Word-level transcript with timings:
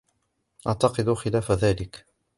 اعتقد 0.67 1.09
خلاف 1.13 1.51
ذلك. 1.51 2.05